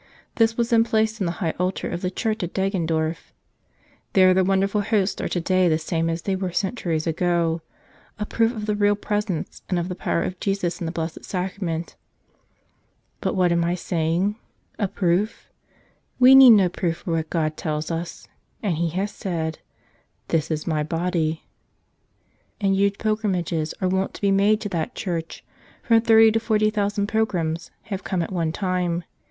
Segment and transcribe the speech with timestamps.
[0.37, 3.31] This was then placed in the High Altar of the church at Deggendorf.
[4.13, 7.61] There the wonderful Hosts are today, the same as they were centuries ago,
[8.17, 11.23] a proof of the Real Presence and of the power of Jesus in the Blessed
[11.23, 11.95] Sacrament.
[13.19, 14.37] But what am I saying?
[14.79, 15.51] A proof?
[16.17, 18.27] We need no proof for what God tells us;
[18.63, 19.59] and He has said,
[20.29, 21.43] "This is My Body."
[22.59, 25.43] And huge pilgrimages are wont to be made to that church;
[25.83, 29.03] from thirty to forty thousand pilgrims have come at one time.